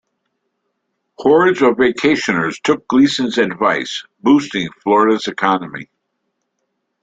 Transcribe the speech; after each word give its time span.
Hordes 1.19 1.61
of 1.61 1.75
vacationers 1.75 2.59
took 2.63 2.87
Gleason's 2.87 3.37
advice, 3.37 4.03
boosting 4.19 4.69
Florida's 4.81 5.27
economy. 5.27 5.91